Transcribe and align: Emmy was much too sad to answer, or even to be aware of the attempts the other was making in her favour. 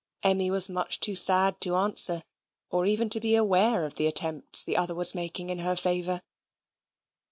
Emmy 0.23 0.49
was 0.49 0.67
much 0.67 0.99
too 0.99 1.13
sad 1.15 1.61
to 1.61 1.75
answer, 1.75 2.23
or 2.71 2.87
even 2.87 3.07
to 3.07 3.19
be 3.19 3.35
aware 3.35 3.85
of 3.85 3.97
the 3.97 4.07
attempts 4.07 4.63
the 4.63 4.75
other 4.75 4.95
was 4.95 5.13
making 5.13 5.51
in 5.51 5.59
her 5.59 5.75
favour. 5.75 6.23